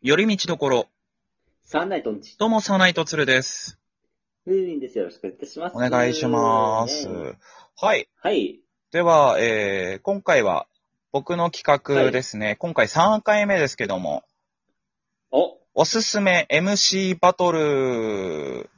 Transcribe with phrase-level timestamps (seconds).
[0.00, 0.86] 寄り道どころ。
[1.64, 2.38] サンナイトンチ。
[2.38, 3.80] どうも、サーナイトツルです。
[4.46, 4.96] ムーミンです。
[4.96, 5.76] よろしくお願いいたします。
[5.76, 7.08] お願いします。
[7.08, 7.36] ね
[7.76, 8.08] はい。
[8.22, 8.60] はい。
[8.92, 10.68] では、えー、今回は、
[11.10, 11.64] 僕の企
[12.04, 12.54] 画ですね。
[12.60, 14.22] 今回3回目ですけども、
[15.32, 18.70] お、おすすめ MC バトル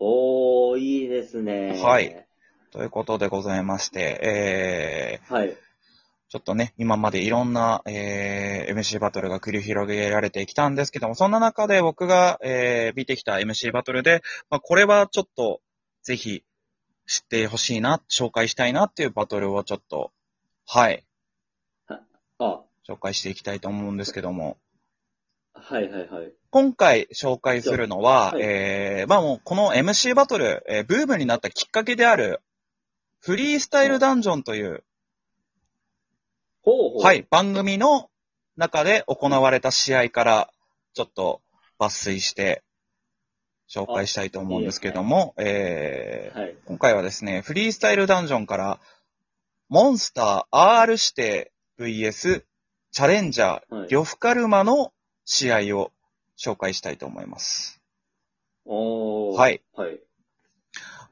[0.00, 1.80] おー、いいですね。
[1.80, 2.26] はい。
[2.72, 5.56] ということでございまして、えー、はい。
[6.34, 14.20] ちょっとね、今までいろんな、えー MC バトルが繰り広げられてきたんですけども、そんな中で僕が、えー見てきた MC バトルで、
[14.50, 15.60] まあ、これはちょっと、
[16.02, 16.42] ぜひ、
[17.06, 20.10] 知ってほしいな、紹介したいなっていうバトルをちょっと、
[20.66, 21.04] はい、
[21.86, 24.56] あ、紹介していきたいと思うんですけども、
[25.52, 26.32] はいはいはい。
[26.50, 28.42] 今回紹介するのは、はい。
[28.42, 32.40] えーまあもうこの MC バトル、えーブームになったきっかけである、
[33.20, 34.82] フリースタイルダンジョンという、
[36.64, 37.02] ほうほう。
[37.02, 38.10] はい、番組の
[38.56, 40.50] 中で行われた試合から、
[40.94, 41.42] ちょっと
[41.78, 42.62] 抜粋して、
[43.68, 46.56] 紹介したいと思うんですけども、えーはい。
[46.66, 48.80] 今回はですね、フリースタイルダンジョンから、
[49.68, 52.44] モンスター R 指定 VS
[52.92, 53.90] チャレンジャー、はい。
[53.90, 54.92] 呂布カルマの
[55.24, 55.92] 試合を
[56.38, 57.80] 紹介したいと思います。
[58.66, 59.38] おー。
[59.38, 59.62] はい。
[59.74, 60.00] はい。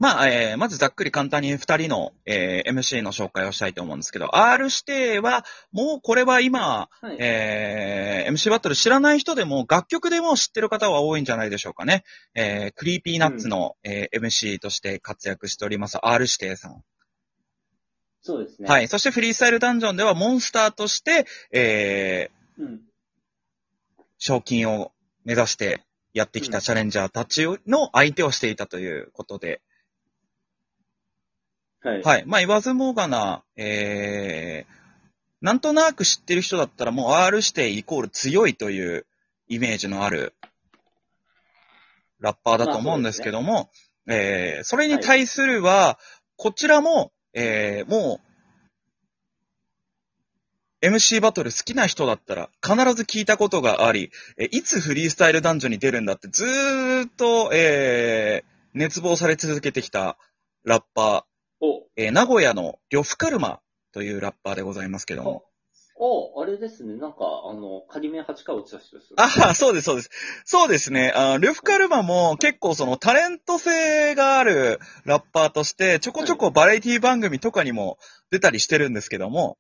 [0.03, 7.17] まあ、えーまずざっくり簡単に二人の、えー MC の紹介をしたいと思うんですけど、R 指定は、もうこれは今、はい。
[7.21, 12.03] えー MC バトル知らない人でも楽曲でも知ってる方は多いんじゃないでしょうかね。
[12.35, 16.83] えー Creepy Nuts の、えー MC として活躍しております R 指定さん。
[18.23, 18.69] そうですね。。
[18.69, 18.89] はいい。
[18.89, 22.81] そしてフリースタイルダンジョンではモンスターとして、えーうん。
[24.19, 24.91] 賞金を
[25.25, 29.61] 目指してやってきたチャレンジャーたちの相手をしていたということで、
[31.83, 32.03] はい。
[32.03, 32.25] はい。
[32.27, 34.73] まあ、言わずもがな、えー、
[35.41, 39.07] なんとなく知ってる人だったらもう R 指定イコール強いという
[39.49, 40.35] イメージのある
[42.21, 43.69] ラッパーだと思うんですけども、
[44.07, 45.99] えー、それに対するは、
[46.37, 48.21] こちらも、えー、も
[50.83, 60.17] う、MC バトル好きな人だったら必ず聞いたことがあり、えーいつフリースタイルダンジョンに出るんだってずーっと、えー、熱望され続けてきた
[60.65, 61.25] ラッパー、
[61.63, 63.61] お、えー名古屋の呂布カルマ
[63.93, 65.45] というラッパーでございますけども。
[65.97, 66.97] お、あれですね。
[66.97, 67.19] なんか、
[67.49, 69.15] あの、仮面8回落ちた人です。
[69.17, 70.11] ああ、そうです、そうです。
[70.45, 71.13] そうですね。
[71.15, 77.99] あ呂布カルマも結構そのタレント性があるラッパーとして、ちょこちょこバラエティ番組とかにも
[78.33, 79.57] 出たりしてるんですけども、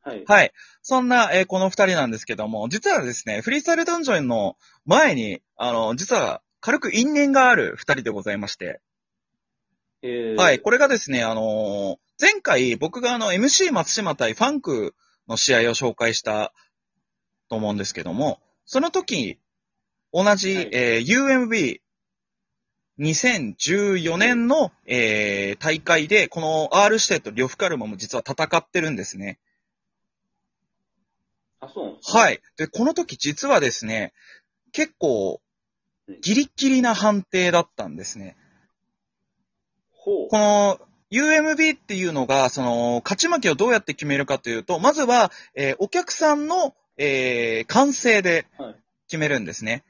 [0.00, 0.24] はい。
[0.26, 0.52] はい。
[0.82, 8.80] そんな、えーこの二人なんですけども、実はですね、フリースタイルダンジョンの前に、あの、実は軽く因縁がある二人でございまして、
[10.02, 10.58] えー、はい。
[10.58, 14.94] これがですね、あのー前回僕があの MC 松島対ファンク
[15.26, 16.52] の試合を紹介した
[17.48, 19.40] と思うんですけども、その時、
[20.12, 21.80] 同じ、はいえー UMB、
[23.00, 29.40] 2014年の、えー大会で、この R 指定と呂布カルマも実は戦ってるんですね。
[31.58, 32.20] あ、そうなんですね。
[32.20, 32.40] はい。
[32.56, 34.12] で、この時実はですね、
[34.70, 35.40] 結構
[36.08, 38.36] うん、ギリッギリな判定だったんですね。
[40.30, 40.80] この
[41.10, 48.76] UMB っていうのが、その、勝ち負けをどうやって決めるかというと、まずは、えーお客さんの、えー歓声ではい
[49.08, 49.84] 決めるんですね。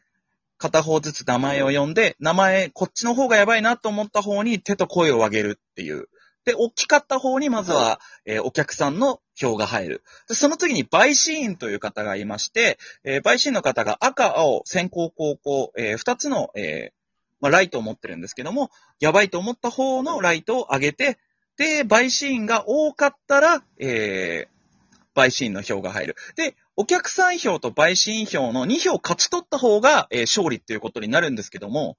[0.59, 6.09] 片方ずつ名前を呼んで、名前、こっちの方がやばいなと思った方に手と声を上げるっていう。
[6.45, 10.03] で、大きかった方にまずは、えーお客さんの票が入る。
[10.29, 17.02] で、その次に、バイシーンという方がいまして、えーバイシーンの方が赤、青、先行、後攻、えー二つの、えー
[17.43, 18.71] まあ、ライトを持ってるんですけども、
[19.01, 21.19] やばいと思った方のライトを上げて、
[21.59, 26.17] で、バイシーンが多かったら、えー、バイシーンの票が入る。
[26.37, 31.99] で、お客さん票とバイシーン票の2票勝ち取った方が、えー勝利っていうことになるんですけども、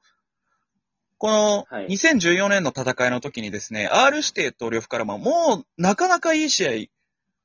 [1.18, 6.72] このはい2014年の戦いの時にですね、R 指定と呂布カルマ、もうなかなかいい試合、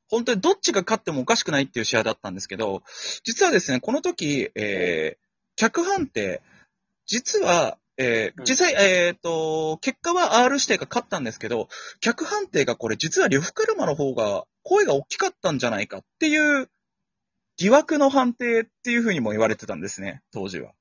[0.09, 2.83] 本当にどっちが勝ってもおかしくないっていう試合だったんですけど、
[3.25, 6.41] 実はですね、この時、えー、客判定、
[7.07, 11.69] 実は、えーうん実際、えっ、と、結果は R 指定が勝ったんですけど、
[12.01, 16.71] 客判定がこれ実は呂布カルマの方が声が大きかったんじゃないかっていう
[17.57, 20.73] 疑惑の判定っていうふうにも言われてたんですね、当時は。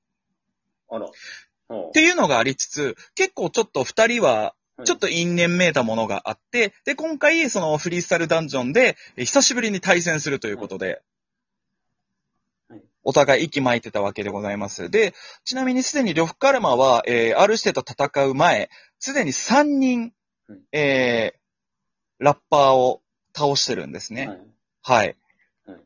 [0.90, 1.06] あら。
[1.06, 4.52] っていうのがありつつ、結構ちょっと二人は、はい
[4.84, 11.02] ちょっと因縁めいたものがあって、で、今回、そのフリースタイルダンジョンで、え久しぶりに対戦するということではい、
[13.08, 14.90] お互い息巻いてたわけでございます。
[14.90, 18.68] で、ちなみにすでに呂布カルマは、えー、R 指定と戦う前、
[18.98, 20.12] すでに3人
[20.46, 21.38] はい、えー、
[22.18, 23.00] ラッパーを
[23.34, 24.28] 倒してるんですね。
[24.28, 24.38] はい。
[24.82, 25.16] はい。
[25.66, 25.80] はい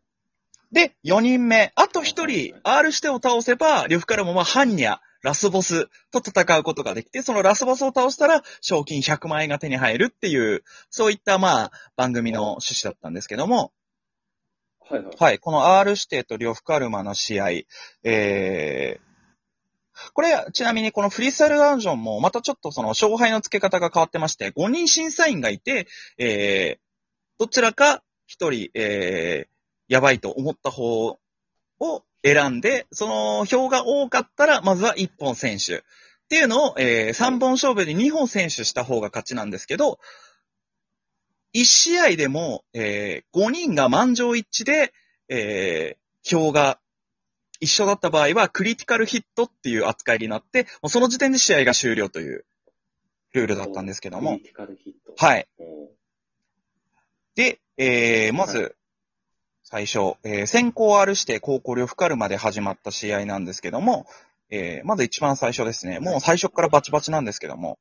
[0.72, 13.72] で、4人目、あと1人、R してを倒せば、呂布カルマはハンニャ、ラスボスと戦うことができて、そのラスボスを倒したら、賞金100万円が手に入るっていう、そういった、まあ、番組の趣旨だったんですけども、
[14.92, 15.38] はいはい。
[15.38, 17.50] この R 指定と呂布カルマの試合、
[18.04, 25.86] えー、これ、ちなみにこのフリースタイルダンジョンも、またちょっとその勝敗の付け方が変わってまして、5人審査員がいて、
[26.18, 26.80] えー、
[27.38, 31.18] どちらか1人、えー、やばいと思った方
[31.80, 35.76] を選んで、その票が多かったら、まずは1本選手。
[35.76, 35.80] っ
[36.28, 39.98] ていうのを、えー、3本勝負で2本選手した方が勝ちなんですけど、
[41.54, 44.92] 1試合でも、えー、5人が満場一致で、
[45.28, 46.78] えー、票が
[47.60, 52.44] 一緒だった場合は、クリティカルヒットっていう扱いになって、もうその時点で試合が終了という
[53.32, 54.42] ルールだったんですけどもクリ。
[54.44, 55.24] ティカルヒット。
[55.24, 55.46] はい。
[57.34, 58.76] で、えー、まず、
[59.62, 64.06] 最初、えー、先行 R して高校呂布カルマで始まった試合なんですけども、
[64.50, 65.98] えー、まず一番最初ですね。
[65.98, 67.78] もう最初からバチバチなんですけども、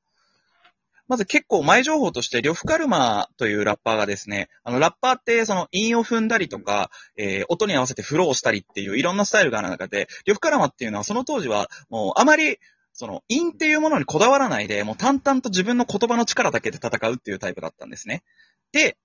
[1.11, 12.59] まず結構前情報として、呂布カルマというラッパーがですね、あの、ラッパーってその韻を踏んだりとか、えー、音に合わせてフローしたりっていういろんなスタイルがある中で、呂布カルマっていうのはその当時はもうあまり、
[12.93, 18.23] その、韻っていうものにこだわらないで、もう淡々と自分の言葉の力だけで戦うっていうタイプだったんですね。
[18.71, 18.95] で。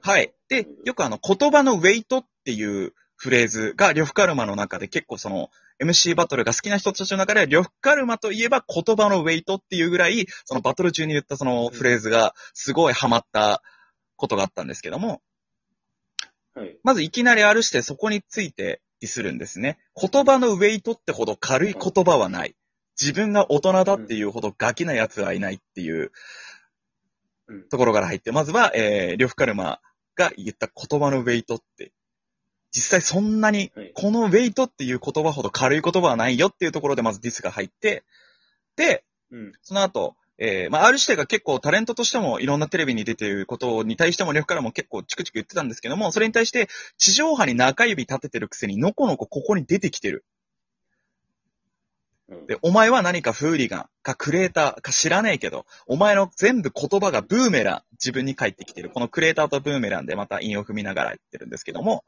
[0.00, 0.32] はい。
[0.48, 5.50] で、よくあの、言葉のウェイトっていうフレーズが、呂布カルマの中で結構その、
[5.80, 13.60] MC バトルが好きな人たちの中では、呂布カルマといえば言葉のウェイトっていうぐらい、そのバトル中に言ったそのフレーズが、すごいハマった
[14.16, 15.20] ことがあったんですけども、
[16.54, 16.76] はい。
[16.82, 19.78] まずいきなりあるしてそこについてディスるんですね。
[19.94, 22.56] 言葉のウェイトってほど軽い言葉はない。
[23.00, 26.10] 自分が大人だっていうほどガキな奴はいないっていう
[27.46, 27.68] うん。
[27.68, 29.80] ところから入って、まずは、えー、呂布カルマ
[30.16, 31.92] が言った言葉のウェイトって、
[32.78, 38.04] 実際そんなにはい、このウェイトっていう言葉ほど軽い言葉はないよっていうところでまずディスが入って、
[38.76, 39.02] で、
[39.32, 39.52] うん。
[39.62, 50.24] その後、えー、まあ、R 指定が結構タレントとしてもいろんなテレビに出ていることに対しても呂布からも結構チクチク言ってたんですけども、それに対して地上波に中指立ててるくせにのこのこここに出てきてる。
[52.28, 52.46] うん。
[52.46, 58.90] で、お前は何かフーリガンかクレーターか知らねえけど、お前の全部言葉がブーメラン、自分に返ってきてる。
[58.90, 62.04] このクレーターとブーメランでまた韻を踏みながら言ってるんですけども、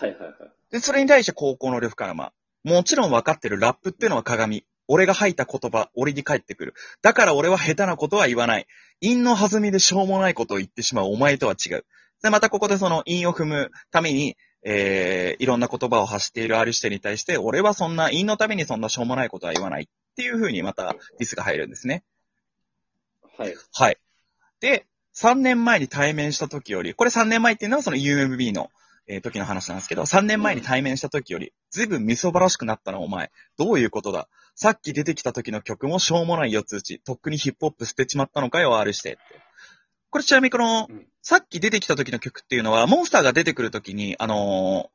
[0.00, 0.32] はいはいはい。
[0.70, 2.32] で、それに対して高校の呂布からま
[2.64, 4.64] もちろん分かってるラップっていうのは鏡。
[4.88, 6.74] 俺が吐いた言葉、俺に返ってくる。
[7.00, 8.66] だから俺は下手なことは言わない。
[9.00, 11.84] 韻の弾みでしょうもないことを言ってしまうお前とは違う。
[12.22, 19.84] で、またここでその韻を踏むために、えー、いろんな言葉を発しているある人に対して、俺はそんな韻のためにそんなしょうもないことは言わない。
[19.84, 19.86] っ
[20.16, 22.02] ていう風にまたディスが入るんですね。
[23.38, 23.54] はい。
[23.72, 23.96] はい。
[24.60, 24.86] で、
[25.16, 28.70] 3年前に対面した時より、これ3年前っていうのはその UMB の、
[29.12, 33.30] えー時の話なんですけど、3年前に対面した時より、ずいぶんみそばらしくなったな、お前。
[33.58, 34.28] どういうことだ？
[34.54, 37.00] さっき出てきた時の曲もしょうもない四つ打ち。
[37.00, 39.20] とっくにヒップホップ捨てちまったのかよ、R してって。
[40.10, 44.88] これちなみにこの、うんさっき出てきた時の曲っていうのは、モンスターが出てくる時に、あのー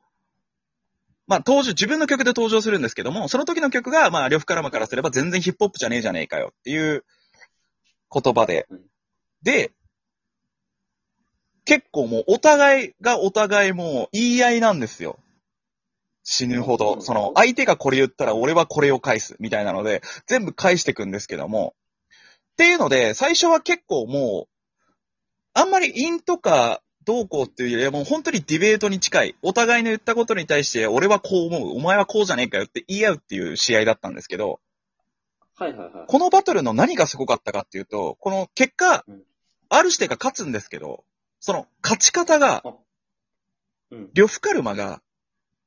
[1.28, 7.06] まあ、登場、自分の曲で登場するんですけども、その時の曲が、まあ、呂布カラマからすれば全然ヒップホップじゃねえじゃねえかよっていう
[8.12, 8.82] 言葉でうん。
[9.44, 9.72] で、
[11.66, 15.20] 結構もうお互いがお互いもう言い合いなんですよ。
[16.24, 16.98] 死ぬほうど。
[16.98, 21.76] んその、相手がこれ言ったら俺はこれを返す、みたいなので、全部返していくんですけども。
[22.54, 24.90] っていうので、最初は結構もう、
[25.54, 29.36] あんまり陰とかどうこうっていうよりはもう本当にディベートに近い。
[29.44, 34.60] お互いの言ったことに対して、俺はこう思う、お前はこうじゃねえかよって言い合うっていう試合だったんですけど、
[35.58, 36.06] はいはいはい。
[36.08, 39.24] このバトルの何がすごかったかっていうと、この結果うん、
[39.70, 41.04] あるしてが勝つんですけど、
[41.40, 42.64] その勝ち方が、
[43.92, 44.10] うん。
[44.14, 45.02] 呂布カルマが、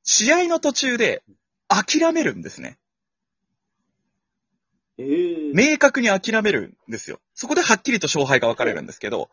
[0.03, 1.23] 試合の途中で
[1.67, 2.77] 諦めるんですね。
[4.97, 7.19] ええ明確に諦めるんですよ。
[7.33, 9.29] そこではっきりと勝敗が分かれるんですけど、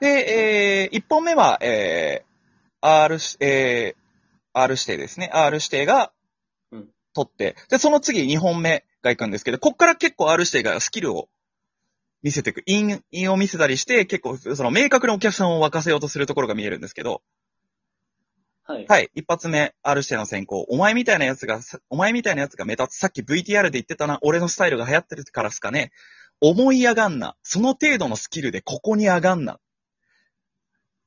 [0.00, 5.30] で、えー、1本目は、えー、R し、えー、R 指定ですね。
[5.32, 6.12] R 指定が
[6.72, 11.28] うん、取って、で、その次2本目が行くんですけど、こっから結構 R 指定がスキルを
[12.22, 12.62] 見せていく。
[12.66, 17.22] イン、インを見せたりして、結構、その明確なお客さんを沸かせようとするところが見えるんですけど、
[18.64, 18.86] はい。
[18.88, 20.60] はい、一発目、R 指定の先行。
[20.68, 21.60] お前みたいなやつが、
[21.90, 22.98] お前みたいなやつが目立つ。
[22.98, 25.90] さっき VTR で言ってたな、俺のスタイルが流行ってるからっすかね。
[26.40, 27.36] 思い上がんな。
[27.42, 29.54] その程度のスキルでここに上がんな。
[29.54, 29.58] っ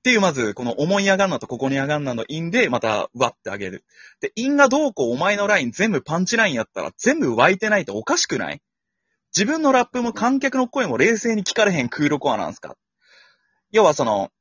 [0.04, 3.86] ていう、まず、この思い上がんなとここに上がんなの韻で、また、わってあげる。
[4.20, 8.62] で、インがどうこうお前のライン全部パンチラインやったら、全部湧いてないとおかしくない？
[9.36, 12.78] 自分のラップも観客の声も冷静に聞かれへんクールコアなんすか？
[13.72, 14.32] 要はその、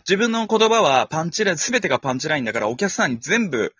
[0.00, 3.72] 自分の言葉はパンチライン、すべてがパンチラインだからお客さんに全部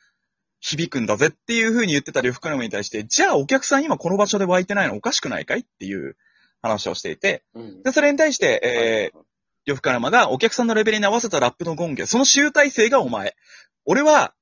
[0.61, 6.17] 響くんだぜっていう風に言ってた呂布カルマに対して、じゃあお客さん今この場所で湧いてないのおかしくないかいっていう
[6.61, 7.83] 話をしていて、うん。
[7.83, 9.19] で、それに対して、えー、
[9.67, 13.35] 呂布カルマがお客さんのレベルに合わせたラップのゴンゲ、その集大成がお前。
[13.85, 14.33] 俺は、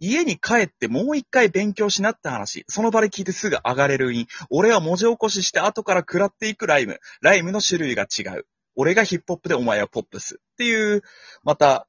[0.00, 2.64] 家に帰ってもう一回勉強しなって話。
[2.68, 4.26] その場で聞いてすぐ上がれる韻。
[4.50, 7.00] 俺は文字起こしして後から食らっていくライム。
[7.20, 8.46] ライムの種類が違う。
[8.76, 10.40] 俺がヒップホップでお前はポップス。
[10.40, 11.02] っていう、
[11.42, 11.86] また、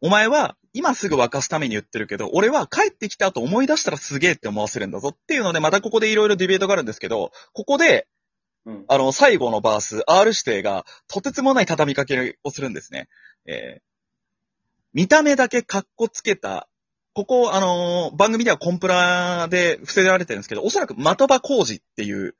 [0.00, 8.06] お前は今すぐ沸かすために言ってるけど、俺は帰ってきた後思い出したらすげえって思わせるんだぞっていうので、またここでいろいろディベートがあるんですけど、ここで、
[8.66, 8.84] うん。
[8.88, 13.08] あの、最後のバース、R 指定が、とてつもない畳みかけをするんですね。
[13.46, 13.85] えー
[14.96, 16.70] 見た目だけカッコつけた、
[17.12, 22.34] ここ、あのー番組ではコンプラで伏せられてるんですけど、おそらく的場工事っていう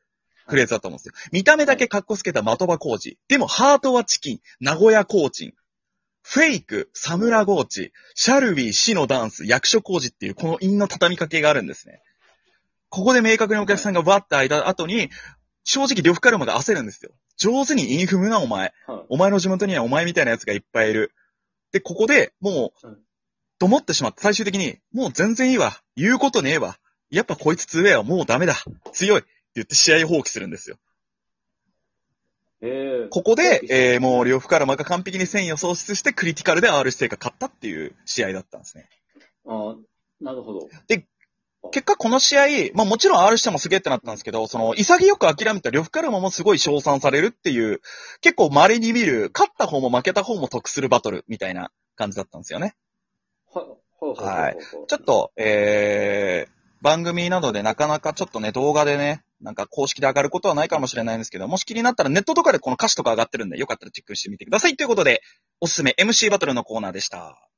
[0.47, 1.13] フレーズだと思うんですよ。
[1.33, 3.19] 見た目だけカッコつけた的場工事。
[3.29, 5.53] でも、ハートはチキン、名古屋コーチン。
[6.23, 12.01] フェイク、サムラゴーチ、シャルビー、死のダンス、役所工事っていう、この韻の畳みかけがあるんですね。
[12.89, 15.11] ここで明確にお客さんがバッて開いた後に、
[15.63, 17.11] 正直、呂布カルマが焦るんですよ。
[17.37, 18.73] 上手にインフムな、お前。
[18.87, 19.01] はい。
[19.11, 21.13] お前の地元にはお前みたいな奴がいっぱいいる。
[21.77, 22.99] で、ここで、もううん、
[23.59, 25.73] と思ってしまって、最終的に、もう全然いいわ。
[25.95, 26.79] 言うことねえわ。
[27.11, 28.03] やっぱこいつ強えわ。
[28.03, 28.55] もうダメだ。
[28.93, 29.21] 強い。
[29.21, 30.79] って言って試合放棄するんですよ。
[32.63, 38.89] えー、ここで、えー、もう、両夫カルマが完璧に戦意を喪失して、クリティカルで R 指定が勝ったっていう試合だったんですね。
[39.47, 39.77] あ
[40.21, 40.69] なるほど。
[41.73, 47.81] 結果この試合、まあもちろん R してもすげえってなったんですけど、その、潔く諦めた呂布カルマもすごい称賛されるっていう、
[48.21, 52.75] 結構稀に見る、勝った方も負けた方も得するバトルみたいな感じだったんですよね。
[53.53, 53.63] は
[54.01, 54.57] はい。
[54.87, 56.51] ちょっと、えー、
[56.83, 64.77] 番組などでなかなかちょっとね、動画でね、なんか公式で上がることはないかもしれないんですけど、もし気になったらネットとかでこの歌詞とか上がってるんで、よかったらチェックしてみてください。
[64.77, 65.23] ということで、
[65.61, 67.49] おすすめ MC バトルのコーナーでした。